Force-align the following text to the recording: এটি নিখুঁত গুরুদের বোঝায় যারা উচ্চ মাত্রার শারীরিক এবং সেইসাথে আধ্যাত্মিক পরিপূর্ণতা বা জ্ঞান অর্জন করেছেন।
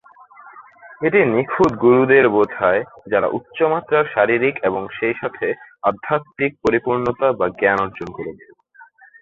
এটি 1.01 1.19
নিখুঁত 1.33 1.71
গুরুদের 1.75 2.25
বোঝায় 2.29 2.81
যারা 3.07 3.27
উচ্চ 3.29 3.57
মাত্রার 3.63 4.05
শারীরিক 4.13 4.55
এবং 4.63 4.81
সেইসাথে 4.97 5.47
আধ্যাত্মিক 5.83 6.51
পরিপূর্ণতা 6.63 7.27
বা 7.39 7.47
জ্ঞান 7.59 7.77
অর্জন 7.81 8.09
করেছেন। 8.17 8.51